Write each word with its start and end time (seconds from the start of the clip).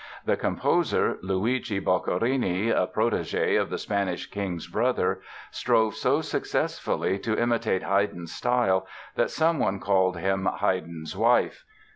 The 0.25 0.35
composer, 0.35 1.19
Luigi 1.21 1.79
Boccherini, 1.79 2.71
a 2.71 2.87
protégé 2.87 3.61
of 3.61 3.69
the 3.69 3.77
Spanish 3.77 4.31
king's 4.31 4.65
brother, 4.65 5.21
strove 5.51 5.93
so 5.93 6.21
successfully 6.21 7.19
to 7.19 7.37
imitate 7.39 7.83
Haydn's 7.83 8.33
style 8.33 8.87
that 9.13 9.29
someone 9.29 9.79
called 9.79 10.17
him 10.17 10.47
"Haydn's 10.47 11.15
wife". 11.15 11.63